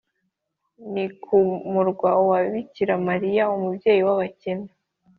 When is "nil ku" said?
0.93-1.37